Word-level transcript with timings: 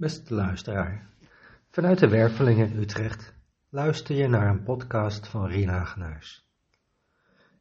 Beste 0.00 0.34
luisteraar, 0.34 1.08
vanuit 1.70 1.98
de 1.98 2.08
Werveling 2.08 2.58
in 2.58 2.78
Utrecht 2.78 3.34
luister 3.68 4.16
je 4.16 4.28
naar 4.28 4.48
een 4.48 4.62
podcast 4.62 5.28
van 5.28 5.46
Rien 5.46 5.68
Hagenaars. 5.68 6.46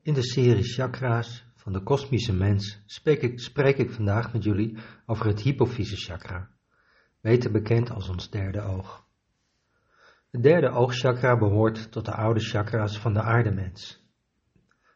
In 0.02 0.14
de 0.14 0.24
serie 0.24 0.64
Chakra's 0.64 1.46
van 1.56 1.74
de 1.74 1.84
kosmische 1.84 2.34
mens 2.34 2.82
spreek 2.86 3.22
ik, 3.22 3.40
spreek 3.40 3.78
ik 3.78 3.92
vandaag 3.92 4.34
met 4.34 4.44
jullie 4.44 4.78
over 5.06 5.26
het 5.26 5.42
hypofyse 5.42 5.96
chakra, 5.96 6.50
beter 7.22 7.52
bekend 7.52 7.92
als 7.92 8.10
ons 8.10 8.30
derde 8.30 8.62
oog. 8.62 9.08
Het 10.32 10.44
derde 10.44 10.70
oogchakra 10.70 11.38
behoort 11.38 11.92
tot 11.92 12.06
de 12.06 12.14
oude 12.14 12.40
chakra's 12.40 13.00
van 13.00 13.14
de 13.14 13.22
aardemens. 13.22 14.10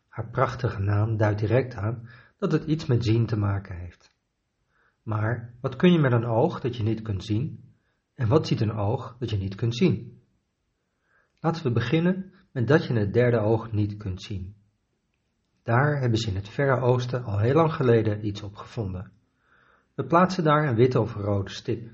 Haar 0.07 0.29
prachtige 0.29 0.81
naam 0.81 1.17
duidt 1.17 1.39
direct 1.39 1.75
aan 1.75 2.09
dat 2.37 2.51
het 2.51 2.63
iets 2.63 2.85
met 2.85 3.05
zien 3.05 3.25
te 3.25 3.37
maken 3.37 3.75
heeft. 3.75 4.10
Maar 5.03 5.53
wat 5.61 5.75
kun 5.75 5.91
je 5.91 5.99
met 5.99 6.11
een 6.11 6.25
oog 6.25 6.59
dat 6.59 6.75
je 6.75 6.83
niet 6.83 7.01
kunt 7.01 7.23
zien? 7.23 7.63
En 8.13 8.27
wat 8.27 8.47
ziet 8.47 8.61
een 8.61 8.73
oog 8.73 9.15
dat 9.19 9.29
je 9.29 9.37
niet 9.37 9.55
kunt 9.55 9.75
zien? 9.75 10.21
Laten 11.39 11.63
we 11.63 11.71
beginnen 11.71 12.33
met 12.51 12.67
dat 12.67 12.85
je 12.85 12.93
het 12.93 13.13
derde 13.13 13.39
oog 13.39 13.71
niet 13.71 13.97
kunt 13.97 14.21
zien. 14.21 14.55
Daar 15.63 15.99
hebben 15.99 16.19
ze 16.19 16.29
in 16.29 16.35
het 16.35 16.49
Verre 16.49 16.81
Oosten 16.81 17.23
al 17.23 17.39
heel 17.39 17.53
lang 17.53 17.73
geleden 17.73 18.25
iets 18.25 18.41
op 18.41 18.55
gevonden. 18.55 19.11
We 19.93 20.03
plaatsen 20.03 20.43
daar 20.43 20.67
een 20.67 20.75
witte 20.75 21.01
of 21.01 21.15
rode 21.15 21.49
stip. 21.49 21.91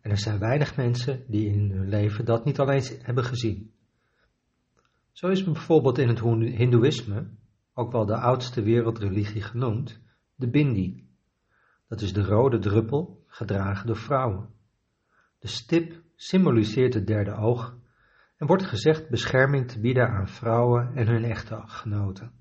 En 0.00 0.10
er 0.10 0.18
zijn 0.18 0.38
weinig 0.38 0.76
mensen 0.76 1.24
die 1.26 1.48
in 1.48 1.70
hun 1.70 1.88
leven 1.88 2.24
dat 2.24 2.44
niet 2.44 2.58
al 2.58 2.70
eens 2.70 2.96
hebben 3.02 3.24
gezien. 3.24 3.72
Zo 5.12 5.28
is 5.28 5.44
bijvoorbeeld 5.44 5.98
in 5.98 6.08
het 6.08 6.20
Hindoeïsme, 6.20 7.26
ook 7.74 7.92
wel 7.92 8.06
de 8.06 8.16
oudste 8.16 8.62
wereldreligie 8.62 9.42
genoemd, 9.42 10.00
de 10.34 10.48
bindi. 10.48 11.06
Dat 11.88 12.00
is 12.00 12.12
de 12.12 12.24
rode 12.24 12.58
druppel, 12.58 13.24
gedragen 13.26 13.86
door 13.86 13.96
vrouwen. 13.96 14.48
De 15.38 15.48
stip 15.48 16.02
symboliseert 16.14 16.94
het 16.94 17.06
derde 17.06 17.34
oog 17.34 17.76
en 18.36 18.46
wordt 18.46 18.66
gezegd 18.66 19.08
bescherming 19.08 19.70
te 19.70 19.80
bieden 19.80 20.08
aan 20.08 20.28
vrouwen 20.28 20.94
en 20.94 21.06
hun 21.06 21.24
echtgenoten. 21.24 22.32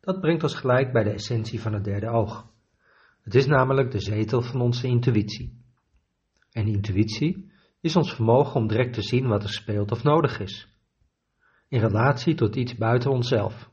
Dat 0.00 0.20
brengt 0.20 0.42
ons 0.42 0.54
gelijk 0.54 0.92
bij 0.92 1.02
de 1.02 1.10
essentie 1.10 1.60
van 1.60 1.72
het 1.72 1.84
derde 1.84 2.08
oog. 2.08 2.52
Het 3.22 3.34
is 3.34 3.46
namelijk 3.46 3.90
de 3.90 4.00
zetel 4.00 4.42
van 4.42 4.60
onze 4.60 4.86
intuïtie. 4.86 5.62
En 6.52 6.66
intuïtie 6.66 7.52
is 7.80 7.96
ons 7.96 8.14
vermogen 8.14 8.60
om 8.60 8.66
direct 8.66 8.94
te 8.94 9.02
zien 9.02 9.26
wat 9.26 9.42
er 9.42 9.48
speelt 9.48 9.90
of 9.90 10.02
nodig 10.02 10.40
is, 10.40 10.68
in 11.68 11.80
relatie 11.80 12.34
tot 12.34 12.56
iets 12.56 12.74
buiten 12.74 13.10
onszelf. 13.10 13.70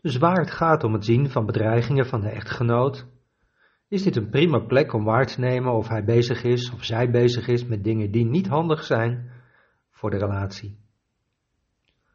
Dus 0.00 0.16
waar 0.16 0.40
het 0.40 0.50
gaat 0.50 0.84
om 0.84 0.92
het 0.92 1.04
zien 1.04 1.30
van 1.30 1.46
bedreigingen 1.46 2.06
van 2.06 2.20
de 2.20 2.28
echtgenoot, 2.28 3.06
is 3.88 4.02
dit 4.02 4.16
een 4.16 4.30
prima 4.30 4.58
plek 4.58 4.92
om 4.92 5.04
waar 5.04 5.26
te 5.26 5.40
nemen 5.40 5.72
of 5.72 5.88
hij 5.88 6.04
bezig 6.04 6.42
is 6.42 6.70
of 6.70 6.84
zij 6.84 7.10
bezig 7.10 7.48
is 7.48 7.64
met 7.64 7.84
dingen 7.84 8.10
die 8.10 8.24
niet 8.24 8.46
handig 8.46 8.84
zijn 8.84 9.30
voor 9.90 10.10
de 10.10 10.18
relatie. 10.18 10.78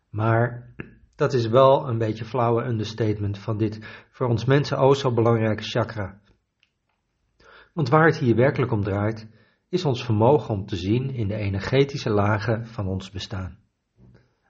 Maar 0.10 0.74
dat 1.16 1.34
is 1.34 1.48
wel 1.48 1.88
een 1.88 1.98
beetje 1.98 2.26
flauwe 2.26 2.64
understatement 2.64 3.38
van 3.38 3.58
dit 3.58 4.06
voor 4.12 4.28
ons 4.28 4.46
mensen 4.46 4.78
o 4.78 4.94
zo 4.94 5.14
belangrijke 5.14 5.64
chakra. 5.64 6.22
Want 7.74 7.90
waar 7.90 8.06
het 8.06 8.18
hier 8.18 8.36
werkelijk 8.36 8.72
om 8.72 8.84
draait, 8.84 9.28
is 9.70 9.86
ons 9.86 10.06
vermogen 10.06 10.54
om 10.54 10.66
te 10.66 10.76
zien 10.76 11.10
in 11.10 11.28
de 11.28 11.36
energetische 11.36 12.10
lagen 12.10 12.68
van 12.68 12.88
ons 12.88 13.12
bestaan. 13.12 13.58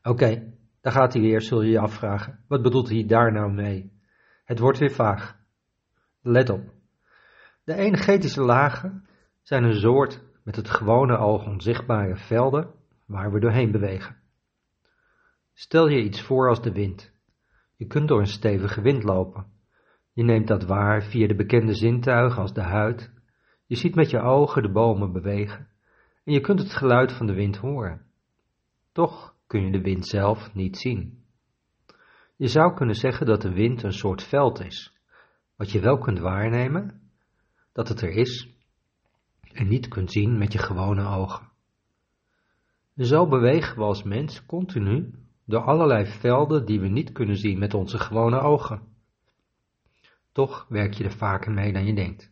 Oké, 0.03 0.53
daar 0.81 0.93
gaat 0.93 1.13
hij 1.13 1.21
weer, 1.21 1.41
zul 1.41 1.61
je 1.61 1.71
je 1.71 1.79
afvragen. 1.79 2.43
Wat 2.47 2.61
bedoelt 2.61 2.89
hij 2.89 3.05
daar 3.05 3.31
nou 3.31 3.53
mee? 3.53 3.91
Het 4.45 4.59
wordt 4.59 4.79
weer 4.79 4.91
vaag. 4.91 5.39
Let 6.21 6.49
op. 6.49 6.80
De 7.63 7.75
energetische 7.75 8.41
lagen 8.41 9.05
zijn 9.41 9.63
een 9.63 9.79
soort 9.79 10.23
met 10.43 10.55
het 10.55 10.69
gewone 10.69 11.17
oog 11.17 11.45
onzichtbare 11.45 12.15
velden 12.15 12.71
waar 13.05 13.31
we 13.31 13.39
doorheen 13.39 13.71
bewegen. 13.71 14.15
Stel 15.53 15.87
je 15.87 16.03
iets 16.03 16.21
voor 16.21 16.49
als 16.49 16.61
de 16.61 16.71
wind. 16.71 17.13
Je 17.75 17.85
kunt 17.85 18.07
door 18.07 18.19
een 18.19 18.27
stevige 18.27 18.81
wind 18.81 19.03
lopen. 19.03 19.45
Je 20.13 20.23
neemt 20.23 20.47
dat 20.47 20.63
waar 20.63 21.03
via 21.03 21.27
de 21.27 21.35
bekende 21.35 21.73
zintuigen 21.73 22.41
als 22.41 22.53
de 22.53 22.61
huid. 22.61 23.11
Je 23.65 23.75
ziet 23.75 23.95
met 23.95 24.09
je 24.09 24.19
ogen 24.19 24.61
de 24.61 24.71
bomen 24.71 25.11
bewegen 25.11 25.67
en 26.23 26.33
je 26.33 26.41
kunt 26.41 26.59
het 26.59 26.73
geluid 26.73 27.11
van 27.11 27.25
de 27.25 27.33
wind 27.33 27.57
horen. 27.57 28.01
Toch 28.91 29.35
kun 29.47 29.65
je 29.65 29.71
de 29.71 29.81
wind 29.81 30.07
zelf 30.07 30.53
niet 30.53 30.77
zien. 30.77 31.23
Je 32.35 32.47
zou 32.47 32.73
kunnen 32.73 32.95
zeggen 32.95 33.25
dat 33.25 33.41
de 33.41 33.53
wind 33.53 33.83
een 33.83 33.93
soort 33.93 34.23
veld 34.23 34.59
is, 34.59 34.97
wat 35.55 35.71
je 35.71 35.79
wel 35.79 35.97
kunt 35.97 36.19
waarnemen, 36.19 37.01
dat 37.71 37.87
het 37.87 38.01
er 38.01 38.09
is 38.09 38.49
en 39.53 39.67
niet 39.67 39.87
kunt 39.87 40.11
zien 40.11 40.37
met 40.37 40.53
je 40.53 40.59
gewone 40.59 41.05
ogen. 41.05 41.49
Zo 42.97 43.27
bewegen 43.27 43.77
we 43.77 43.83
als 43.83 44.03
mens 44.03 44.45
continu 44.45 45.13
door 45.45 45.61
allerlei 45.61 46.05
velden 46.05 46.65
die 46.65 46.79
we 46.79 46.87
niet 46.87 47.11
kunnen 47.11 47.37
zien 47.37 47.59
met 47.59 47.73
onze 47.73 47.99
gewone 47.99 48.39
ogen. 48.39 48.81
Toch 50.31 50.65
werk 50.69 50.93
je 50.93 51.03
er 51.03 51.17
vaker 51.17 51.51
mee 51.51 51.73
dan 51.73 51.85
je 51.85 51.93
denkt. 51.93 52.31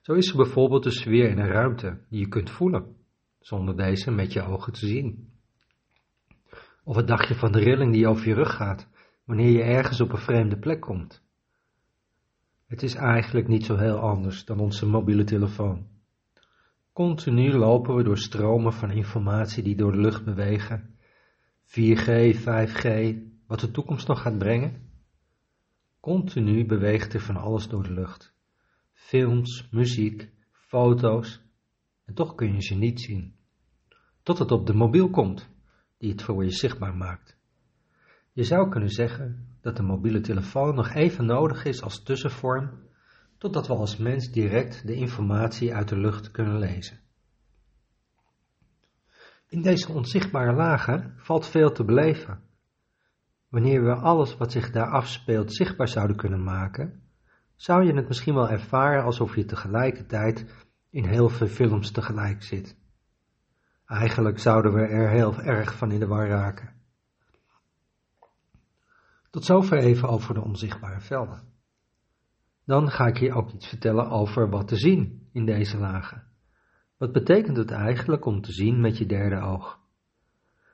Zo 0.00 0.12
is 0.12 0.30
er 0.30 0.36
bijvoorbeeld 0.36 0.82
de 0.82 0.90
sfeer 0.90 1.28
in 1.28 1.38
een 1.38 1.52
ruimte 1.52 2.00
die 2.08 2.20
je 2.20 2.28
kunt 2.28 2.50
voelen, 2.50 2.96
zonder 3.38 3.76
deze 3.76 4.10
met 4.10 4.32
je 4.32 4.42
ogen 4.42 4.72
te 4.72 4.86
zien. 4.86 5.32
Of 6.84 6.96
het 6.96 7.06
dagje 7.06 7.34
van 7.34 7.52
de 7.52 7.58
rilling 7.58 7.92
die 7.92 8.08
over 8.08 8.28
je 8.28 8.34
rug 8.34 8.54
gaat, 8.54 8.88
wanneer 9.24 9.50
je 9.50 9.62
ergens 9.62 10.00
op 10.00 10.12
een 10.12 10.18
vreemde 10.18 10.58
plek 10.58 10.80
komt. 10.80 11.22
Het 12.70 12.82
is 12.82 12.94
eigenlijk 12.94 13.48
niet 13.48 13.64
zo 13.64 13.76
heel 13.76 13.98
anders 13.98 14.44
dan 14.44 14.60
onze 14.60 14.86
mobiele 14.86 15.24
telefoon. 15.24 15.86
Continu 16.92 17.52
lopen 17.52 17.94
we 17.94 18.02
door 18.02 18.18
stromen 18.18 18.72
van 18.72 18.90
informatie 18.90 19.62
die 19.62 19.76
door 19.76 19.92
de 19.92 20.00
lucht 20.00 20.24
bewegen. 20.24 20.94
4G, 21.66 22.34
5G, 22.38 23.16
wat 23.46 23.60
de 23.60 23.70
toekomst 23.70 24.08
nog 24.08 24.22
gaat 24.22 24.38
brengen. 24.38 24.90
Continu 26.00 26.66
beweegt 26.66 27.14
er 27.14 27.20
van 27.20 27.36
alles 27.36 27.68
door 27.68 27.82
de 27.82 27.92
lucht. 27.92 28.34
Films, 28.92 29.68
muziek, 29.70 30.30
foto's. 30.52 31.40
En 32.04 32.14
toch 32.14 32.34
kun 32.34 32.54
je 32.54 32.62
ze 32.62 32.74
niet 32.74 33.00
zien. 33.00 33.34
Tot 34.22 34.38
het 34.38 34.50
op 34.50 34.66
de 34.66 34.74
mobiel 34.74 35.10
komt, 35.10 35.48
die 35.98 36.10
het 36.10 36.22
voor 36.22 36.44
je 36.44 36.50
zichtbaar 36.50 36.96
maakt. 36.96 37.39
Je 38.32 38.44
zou 38.44 38.68
kunnen 38.68 38.90
zeggen 38.90 39.48
dat 39.60 39.76
de 39.76 39.82
mobiele 39.82 40.20
telefoon 40.20 40.74
nog 40.74 40.90
even 40.90 41.26
nodig 41.26 41.64
is 41.64 41.82
als 41.82 42.02
tussenvorm, 42.02 42.70
totdat 43.38 43.66
we 43.66 43.74
als 43.74 43.96
mens 43.96 44.30
direct 44.30 44.86
de 44.86 44.94
informatie 44.94 45.74
uit 45.74 45.88
de 45.88 45.98
lucht 45.98 46.30
kunnen 46.30 46.58
lezen. 46.58 46.98
In 49.48 49.62
deze 49.62 49.92
onzichtbare 49.92 50.52
lagen 50.52 51.14
valt 51.16 51.46
veel 51.46 51.72
te 51.72 51.84
beleven. 51.84 52.40
Wanneer 53.48 53.84
we 53.84 53.94
alles 53.94 54.36
wat 54.36 54.52
zich 54.52 54.70
daar 54.70 54.90
afspeelt 54.90 55.54
zichtbaar 55.54 55.88
zouden 55.88 56.16
kunnen 56.16 56.42
maken, 56.42 57.02
zou 57.56 57.84
je 57.84 57.94
het 57.94 58.08
misschien 58.08 58.34
wel 58.34 58.48
ervaren 58.48 59.04
alsof 59.04 59.34
je 59.34 59.44
tegelijkertijd 59.44 60.66
in 60.90 61.04
heel 61.04 61.28
veel 61.28 61.46
films 61.46 61.90
tegelijk 61.90 62.42
zit. 62.42 62.78
Eigenlijk 63.86 64.38
zouden 64.38 64.72
we 64.72 64.80
er 64.80 65.10
heel 65.10 65.40
erg 65.40 65.76
van 65.76 65.90
in 65.90 66.00
de 66.00 66.06
war 66.06 66.28
raken. 66.28 66.79
Tot 69.30 69.44
zover 69.44 69.78
even 69.78 70.08
over 70.08 70.34
de 70.34 70.42
onzichtbare 70.42 71.00
velden. 71.00 71.42
Dan 72.64 72.90
ga 72.90 73.06
ik 73.06 73.18
je 73.18 73.34
ook 73.34 73.50
iets 73.50 73.68
vertellen 73.68 74.10
over 74.10 74.50
wat 74.50 74.68
te 74.68 74.76
zien 74.76 75.28
in 75.32 75.44
deze 75.44 75.78
lagen. 75.78 76.24
Wat 76.96 77.12
betekent 77.12 77.56
het 77.56 77.70
eigenlijk 77.70 78.24
om 78.24 78.40
te 78.40 78.52
zien 78.52 78.80
met 78.80 78.98
je 78.98 79.06
derde 79.06 79.40
oog? 79.40 79.80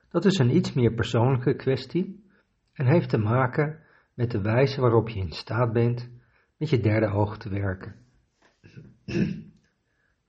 Dat 0.09 0.25
is 0.25 0.37
een 0.37 0.55
iets 0.55 0.73
meer 0.73 0.93
persoonlijke 0.93 1.55
kwestie 1.55 2.25
en 2.73 2.85
heeft 2.85 3.09
te 3.09 3.17
maken 3.17 3.79
met 4.13 4.31
de 4.31 4.41
wijze 4.41 4.81
waarop 4.81 5.09
je 5.09 5.19
in 5.19 5.31
staat 5.31 5.73
bent 5.73 6.09
met 6.57 6.69
je 6.69 6.79
derde 6.79 7.07
oog 7.07 7.37
te 7.37 7.49
werken. 7.49 7.95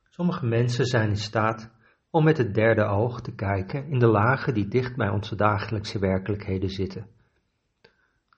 Sommige 0.08 0.46
mensen 0.46 0.84
zijn 0.84 1.08
in 1.08 1.16
staat 1.16 1.70
om 2.10 2.24
met 2.24 2.38
het 2.38 2.54
derde 2.54 2.84
oog 2.84 3.20
te 3.20 3.34
kijken 3.34 3.86
in 3.86 3.98
de 3.98 4.06
lagen 4.06 4.54
die 4.54 4.68
dicht 4.68 4.96
bij 4.96 5.08
onze 5.08 5.36
dagelijkse 5.36 5.98
werkelijkheden 5.98 6.70
zitten. 6.70 7.06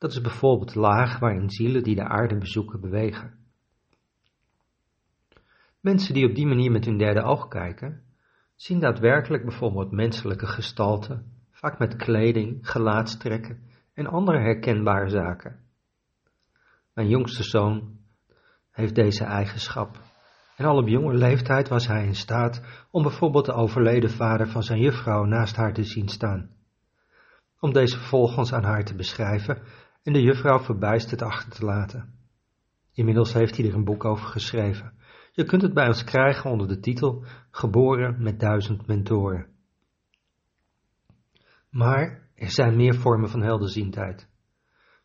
Dat 0.00 0.12
is 0.12 0.20
bijvoorbeeld 0.20 0.72
de 0.72 0.80
laag 0.80 1.18
waarin 1.18 1.50
zielen 1.50 1.82
die 1.82 1.94
de 1.94 2.04
aarde 2.04 2.38
bezoeken 2.38 2.80
bewegen. 2.80 3.38
Mensen 5.80 6.14
die 6.14 6.28
op 6.28 6.34
die 6.34 6.46
manier 6.46 6.70
met 6.70 6.84
hun 6.84 6.98
derde 6.98 7.22
oog 7.22 7.48
kijken, 7.48 8.02
zien 8.54 8.80
daadwerkelijk 8.80 9.44
bijvoorbeeld 9.44 9.90
menselijke 9.90 10.46
gestalten, 10.46 11.32
vaak 11.50 11.78
met 11.78 11.96
kleding, 11.96 12.58
gelaatstrekken 12.68 13.62
en 13.94 14.06
andere 14.06 14.38
herkenbare 14.38 15.08
zaken. 15.08 15.60
Mijn 16.94 17.08
jongste 17.08 17.42
zoon 17.42 17.98
heeft 18.70 18.94
deze 18.94 19.24
eigenschap 19.24 20.00
en 20.56 20.64
al 20.64 20.76
op 20.76 20.88
jonge 20.88 21.14
leeftijd 21.14 21.68
was 21.68 21.86
hij 21.86 22.04
in 22.04 22.14
staat 22.14 22.62
om 22.90 23.02
bijvoorbeeld 23.02 23.46
de 23.46 23.52
overleden 23.52 24.10
vader 24.10 24.48
van 24.48 24.62
zijn 24.62 24.80
juffrouw 24.80 25.24
naast 25.24 25.56
haar 25.56 25.72
te 25.72 25.84
zien 25.84 26.08
staan. 26.08 26.50
Om 27.58 27.72
deze 27.72 27.96
vervolgens 27.96 28.52
aan 28.52 28.64
haar 28.64 28.84
te 28.84 28.94
beschrijven 28.94 29.62
en 30.02 30.12
de 30.12 30.22
juffrouw 30.22 30.58
verbijsterd 30.58 31.22
achter 31.22 31.52
te 31.52 31.64
laten. 31.64 32.14
Inmiddels 32.92 33.32
heeft 33.32 33.56
hij 33.56 33.66
er 33.66 33.74
een 33.74 33.84
boek 33.84 34.04
over 34.04 34.26
geschreven. 34.26 34.92
Je 35.32 35.44
kunt 35.44 35.62
het 35.62 35.74
bij 35.74 35.86
ons 35.86 36.04
krijgen 36.04 36.50
onder 36.50 36.68
de 36.68 36.80
titel 36.80 37.24
Geboren 37.50 38.22
met 38.22 38.40
duizend 38.40 38.86
mentoren. 38.86 39.46
Maar 41.70 42.28
er 42.34 42.50
zijn 42.50 42.76
meer 42.76 42.94
vormen 42.94 43.30
van 43.30 43.42
helderziendheid. 43.42 44.28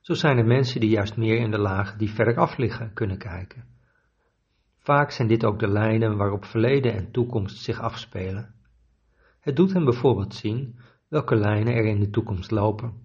Zo 0.01 0.13
zijn 0.13 0.37
er 0.37 0.45
mensen 0.45 0.79
die 0.79 0.89
juist 0.89 1.17
meer 1.17 1.37
in 1.37 1.51
de 1.51 1.59
lagen 1.59 1.97
die 1.97 2.09
verder 2.09 2.37
af 2.37 2.57
liggen 2.57 2.93
kunnen 2.93 3.17
kijken. 3.17 3.65
Vaak 4.79 5.11
zijn 5.11 5.27
dit 5.27 5.45
ook 5.45 5.59
de 5.59 5.67
lijnen 5.67 6.17
waarop 6.17 6.45
verleden 6.45 6.93
en 6.93 7.11
toekomst 7.11 7.57
zich 7.57 7.79
afspelen. 7.79 8.53
Het 9.39 9.55
doet 9.55 9.73
hen 9.73 9.83
bijvoorbeeld 9.83 10.33
zien 10.33 10.79
welke 11.07 11.35
lijnen 11.35 11.73
er 11.73 11.85
in 11.85 11.99
de 11.99 12.09
toekomst 12.09 12.51
lopen. 12.51 13.04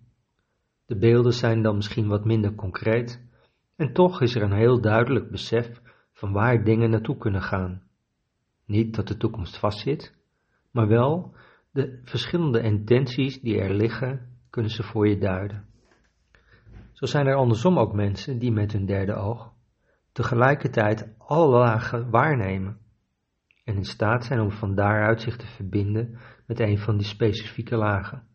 De 0.90 0.98
beelden 0.98 1.32
zijn 1.32 1.62
dan 1.62 1.76
misschien 1.76 2.08
wat 2.08 2.24
minder 2.24 2.54
concreet, 2.54 3.22
en 3.76 3.92
toch 3.92 4.20
is 4.20 4.34
er 4.34 4.42
een 4.42 4.56
heel 4.56 4.80
duidelijk 4.80 5.30
besef 5.30 5.80
van 6.12 6.32
waar 6.32 6.64
dingen 6.64 6.90
naartoe 6.90 7.16
kunnen 7.16 7.42
gaan. 7.42 7.82
Niet 8.66 8.94
dat 8.94 9.08
de 9.08 9.16
toekomst 9.16 9.58
vastzit, 9.58 10.14
maar 10.70 10.88
wel 10.88 11.34
de 11.70 12.00
verschillende 12.04 12.60
intenties 12.62 13.40
die 13.40 13.60
er 13.60 13.74
liggen, 13.74 14.36
kunnen 14.50 14.70
ze 14.70 14.82
voor 14.82 15.08
je 15.08 15.18
duiden. 15.18 15.64
Zo 16.92 17.06
zijn 17.06 17.26
er 17.26 17.34
andersom 17.34 17.78
ook 17.78 17.92
mensen 17.92 18.38
die 18.38 18.52
met 18.52 18.72
hun 18.72 18.86
derde 18.86 19.14
oog 19.14 19.52
tegelijkertijd 20.12 21.14
alle 21.18 21.58
lagen 21.58 22.10
waarnemen 22.10 22.78
en 23.64 23.74
in 23.74 23.84
staat 23.84 24.24
zijn 24.24 24.40
om 24.40 24.50
van 24.50 24.74
daaruit 24.74 25.20
zich 25.20 25.36
te 25.36 25.46
verbinden 25.46 26.18
met 26.46 26.60
een 26.60 26.78
van 26.78 26.96
die 26.96 27.06
specifieke 27.06 27.76
lagen, 27.76 28.28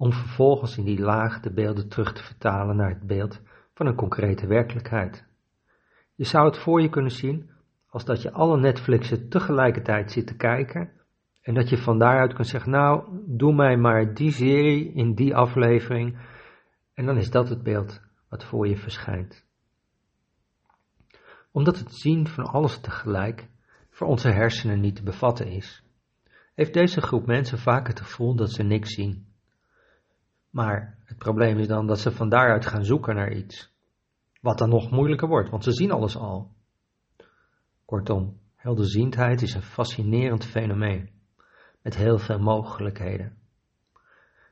om 0.00 0.12
vervolgens 0.12 0.76
in 0.76 0.84
die 0.84 1.00
laag 1.00 1.40
de 1.40 1.52
beelden 1.52 1.88
terug 1.88 2.12
te 2.12 2.22
vertalen 2.22 2.76
naar 2.76 2.88
het 2.88 3.06
beeld 3.06 3.40
van 3.74 3.86
een 3.86 3.94
concrete 3.94 4.46
werkelijkheid. 4.46 5.26
Je 6.14 6.24
zou 6.24 6.46
het 6.46 6.58
voor 6.58 6.80
je 6.80 6.88
kunnen 6.88 7.10
zien 7.10 7.50
als 7.88 8.04
dat 8.04 8.22
je 8.22 8.32
alle 8.32 8.60
Netflixen 8.60 9.28
tegelijkertijd 9.28 10.12
zit 10.12 10.26
te 10.26 10.36
kijken 10.36 10.90
en 11.40 11.54
dat 11.54 11.68
je 11.68 11.78
van 11.78 11.98
daaruit 11.98 12.32
kunt 12.32 12.46
zeggen, 12.46 12.70
nou, 12.70 13.22
doe 13.26 13.54
mij 13.54 13.76
maar 13.76 14.14
die 14.14 14.30
serie 14.30 14.92
in 14.92 15.14
die 15.14 15.36
aflevering 15.36 16.18
en 16.94 17.06
dan 17.06 17.16
is 17.16 17.30
dat 17.30 17.48
het 17.48 17.62
beeld 17.62 18.00
wat 18.28 18.44
voor 18.44 18.68
je 18.68 18.76
verschijnt. 18.76 19.46
Omdat 21.50 21.78
het 21.78 21.94
zien 21.94 22.26
van 22.26 22.44
alles 22.44 22.78
tegelijk 22.78 23.48
voor 23.90 24.06
onze 24.06 24.30
hersenen 24.30 24.80
niet 24.80 24.96
te 24.96 25.02
bevatten 25.02 25.46
is, 25.46 25.84
heeft 26.54 26.74
deze 26.74 27.00
groep 27.00 27.26
mensen 27.26 27.58
vaak 27.58 27.86
het 27.86 28.00
gevoel 28.00 28.34
dat 28.34 28.52
ze 28.52 28.62
niks 28.62 28.94
zien. 28.94 29.28
Maar 30.50 30.98
het 31.04 31.18
probleem 31.18 31.58
is 31.58 31.66
dan 31.68 31.86
dat 31.86 32.00
ze 32.00 32.10
van 32.10 32.28
daaruit 32.28 32.66
gaan 32.66 32.84
zoeken 32.84 33.14
naar 33.14 33.32
iets. 33.32 33.72
Wat 34.40 34.58
dan 34.58 34.68
nog 34.68 34.90
moeilijker 34.90 35.28
wordt, 35.28 35.50
want 35.50 35.64
ze 35.64 35.72
zien 35.72 35.90
alles 35.90 36.16
al. 36.16 36.50
Kortom, 37.84 38.40
helderziendheid 38.56 39.42
is 39.42 39.54
een 39.54 39.62
fascinerend 39.62 40.44
fenomeen, 40.44 41.10
met 41.82 41.96
heel 41.96 42.18
veel 42.18 42.38
mogelijkheden. 42.38 43.38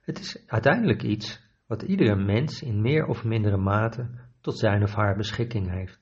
Het 0.00 0.19
is 0.19 0.43
uiteindelijk 0.47 1.03
iets 1.03 1.47
wat 1.67 1.83
iedere 1.83 2.17
mens 2.17 2.62
in 2.62 2.81
meer 2.81 3.06
of 3.06 3.25
mindere 3.25 3.56
mate 3.56 4.11
tot 4.41 4.59
zijn 4.59 4.83
of 4.83 4.95
haar 4.95 5.17
beschikking 5.17 5.71
heeft. 5.71 6.00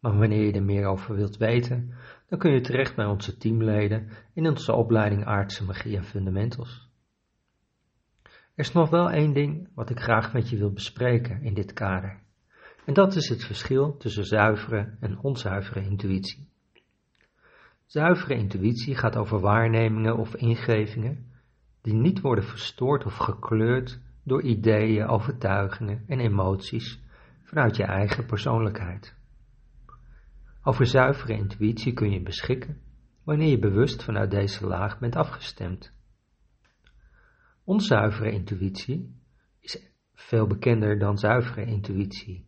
Maar 0.00 0.18
wanneer 0.18 0.44
je 0.44 0.52
er 0.52 0.62
meer 0.62 0.86
over 0.86 1.14
wilt 1.14 1.36
weten, 1.36 1.94
dan 2.28 2.38
kun 2.38 2.52
je 2.52 2.60
terecht 2.60 2.96
bij 2.96 3.06
onze 3.06 3.36
teamleden 3.36 4.08
in 4.34 4.48
onze 4.48 4.72
opleiding 4.72 5.24
Aardse 5.24 5.64
Magie 5.64 5.96
en 5.96 6.04
Fundamentals. 6.04 6.87
Er 8.58 8.64
is 8.64 8.72
nog 8.72 8.90
wel 8.90 9.10
één 9.10 9.32
ding 9.32 9.68
wat 9.74 9.90
ik 9.90 10.00
graag 10.00 10.32
met 10.32 10.48
je 10.48 10.56
wil 10.56 10.72
bespreken 10.72 11.42
in 11.42 11.54
dit 11.54 11.72
kader. 11.72 12.20
En 12.84 12.94
dat 12.94 13.14
is 13.14 13.28
het 13.28 13.44
verschil 13.44 13.96
tussen 13.96 14.24
zuivere 14.24 14.96
en 15.00 15.18
onzuivere 15.18 15.84
intuïtie. 15.84 16.48
Zuivere 17.86 18.34
intuïtie 18.34 18.96
gaat 18.96 19.16
over 19.16 19.40
waarnemingen 19.40 20.16
of 20.16 20.34
ingevingen 20.34 21.32
die 21.82 21.94
niet 21.94 22.20
worden 22.20 22.44
verstoord 22.44 23.04
of 23.04 23.16
gekleurd 23.16 24.00
door 24.24 24.42
ideeën, 24.42 25.06
overtuigingen 25.06 26.04
en 26.06 26.20
emoties 26.20 27.02
vanuit 27.42 27.76
je 27.76 27.84
eigen 27.84 28.26
persoonlijkheid. 28.26 29.16
Over 30.62 30.86
zuivere 30.86 31.32
intuïtie 31.32 31.92
kun 31.92 32.10
je 32.10 32.22
beschikken 32.22 32.80
wanneer 33.24 33.50
je 33.50 33.58
bewust 33.58 34.04
vanuit 34.04 34.30
deze 34.30 34.66
laag 34.66 34.98
bent 34.98 35.16
afgestemd. 35.16 35.96
Onzuivere 37.68 38.30
intuïtie 38.30 39.14
is 39.60 39.92
veel 40.14 40.46
bekender 40.46 40.98
dan 40.98 41.18
zuivere 41.18 41.64
intuïtie, 41.64 42.46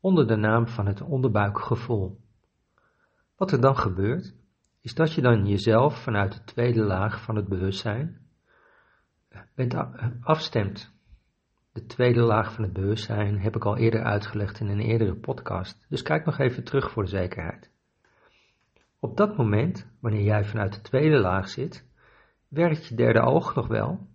onder 0.00 0.26
de 0.26 0.36
naam 0.36 0.66
van 0.66 0.86
het 0.86 1.00
onderbuikgevoel. 1.00 2.20
Wat 3.36 3.52
er 3.52 3.60
dan 3.60 3.76
gebeurt, 3.76 4.34
is 4.80 4.94
dat 4.94 5.12
je 5.12 5.20
dan 5.20 5.46
jezelf 5.46 6.02
vanuit 6.02 6.32
de 6.32 6.44
tweede 6.44 6.82
laag 6.82 7.22
van 7.22 7.36
het 7.36 7.48
bewustzijn 7.48 8.20
bent 9.54 9.74
afstemt 10.20 10.92
de 11.72 11.86
tweede 11.86 12.20
laag 12.20 12.52
van 12.52 12.64
het 12.64 12.72
bewustzijn 12.72 13.40
heb 13.40 13.56
ik 13.56 13.64
al 13.64 13.76
eerder 13.76 14.02
uitgelegd 14.02 14.60
in 14.60 14.68
een 14.68 14.80
eerdere 14.80 15.14
podcast, 15.14 15.86
dus 15.88 16.02
kijk 16.02 16.24
nog 16.24 16.38
even 16.38 16.64
terug 16.64 16.90
voor 16.90 17.02
de 17.02 17.10
zekerheid. 17.10 17.70
Op 19.00 19.16
dat 19.16 19.36
moment, 19.36 19.90
wanneer 20.00 20.22
jij 20.22 20.44
vanuit 20.44 20.74
de 20.74 20.80
tweede 20.80 21.18
laag 21.18 21.48
zit, 21.48 21.88
werkt 22.48 22.86
je 22.86 22.94
derde 22.94 23.20
oog 23.20 23.54
nog 23.54 23.66
wel, 23.66 24.07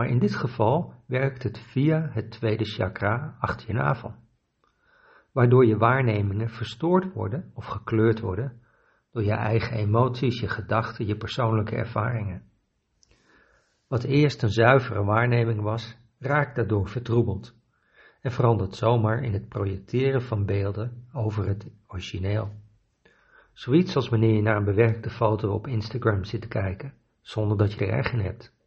maar 0.00 0.08
in 0.08 0.18
dit 0.18 0.34
geval 0.34 0.94
werkt 1.06 1.42
het 1.42 1.58
via 1.58 2.08
het 2.12 2.30
tweede 2.30 2.64
chakra 2.64 3.36
achter 3.38 3.66
je 3.66 3.72
navel, 3.72 4.14
waardoor 5.32 5.66
je 5.66 5.76
waarnemingen 5.76 6.50
verstoord 6.50 7.12
worden 7.12 7.50
of 7.54 7.66
gekleurd 7.66 8.20
worden 8.20 8.62
door 9.12 9.22
je 9.22 9.32
eigen 9.32 9.76
emoties, 9.76 10.40
je 10.40 10.48
gedachten, 10.48 11.06
je 11.06 11.16
persoonlijke 11.16 11.76
ervaringen. 11.76 12.42
Wat 13.88 14.04
eerst 14.04 14.42
een 14.42 14.50
zuivere 14.50 15.04
waarneming 15.04 15.60
was, 15.60 15.96
raakt 16.18 16.56
daardoor 16.56 16.88
vertroebeld 16.88 17.54
en 18.20 18.32
verandert 18.32 18.76
zomaar 18.76 19.22
in 19.22 19.32
het 19.32 19.48
projecteren 19.48 20.22
van 20.22 20.46
beelden 20.46 21.08
over 21.12 21.46
het 21.46 21.70
origineel. 21.86 22.50
Zoiets 23.52 23.96
als 23.96 24.08
wanneer 24.08 24.34
je 24.34 24.42
naar 24.42 24.56
een 24.56 24.64
bewerkte 24.64 25.10
foto 25.10 25.52
op 25.52 25.66
Instagram 25.66 26.24
zit 26.24 26.40
te 26.40 26.48
kijken, 26.48 26.94
zonder 27.20 27.56
dat 27.56 27.72
je 27.72 27.86
er 27.86 27.92
erg 27.92 28.12
in 28.12 28.20
hebt. 28.20 28.58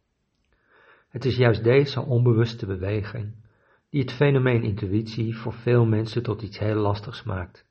Het 1.14 1.24
is 1.24 1.36
juist 1.36 1.64
deze 1.64 2.00
onbewuste 2.00 2.66
beweging 2.66 3.34
die 3.90 4.00
het 4.00 4.12
fenomeen 4.12 4.62
intuïtie 4.62 5.36
voor 5.36 5.52
veel 5.52 5.86
mensen 5.86 6.22
tot 6.22 6.42
iets 6.42 6.58
heel 6.58 6.74
lastigs 6.74 7.22
maakt. 7.22 7.66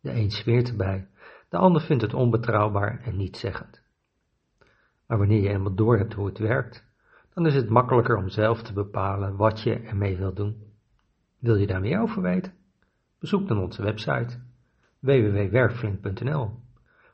De 0.00 0.10
een 0.12 0.30
zweert 0.30 0.68
erbij, 0.68 1.08
de 1.48 1.56
ander 1.56 1.82
vindt 1.82 2.02
het 2.02 2.14
onbetrouwbaar 2.14 3.00
en 3.00 3.16
nietzeggend. 3.16 3.82
Maar 5.06 5.18
wanneer 5.18 5.42
je 5.42 5.48
eenmaal 5.48 5.74
door 5.74 5.98
hebt 5.98 6.14
hoe 6.14 6.26
het 6.26 6.38
werkt, 6.38 6.84
dan 7.32 7.46
is 7.46 7.54
het 7.54 7.68
makkelijker 7.68 8.16
om 8.16 8.28
zelf 8.28 8.62
te 8.62 8.72
bepalen 8.72 9.36
wat 9.36 9.62
je 9.62 9.74
ermee 9.74 10.16
wilt 10.16 10.36
doen. 10.36 10.62
Wil 11.38 11.56
je 11.56 11.66
daar 11.66 11.80
meer 11.80 12.00
over 12.00 12.22
weten? 12.22 12.54
Bezoek 13.18 13.48
dan 13.48 13.58
onze 13.58 13.82
website 13.82 14.40
www.werveling.nl 14.98 16.50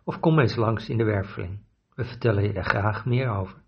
of 0.04 0.20
kom 0.20 0.38
eens 0.38 0.56
langs 0.56 0.88
in 0.88 0.98
de 0.98 1.04
Werveling. 1.04 1.58
We 1.94 2.04
vertellen 2.04 2.42
je 2.42 2.52
daar 2.52 2.64
graag 2.64 3.06
meer 3.06 3.28
over. 3.28 3.62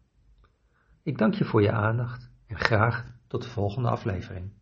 Ik 1.04 1.18
dank 1.18 1.35
je 1.35 1.44
voor 1.44 1.62
je 1.62 1.73
aandacht 1.73 2.30
en 2.47 2.59
graag 2.59 3.06
tot 3.26 3.42
de 3.42 3.49
volgende 3.49 3.88
aflevering. 3.88 4.52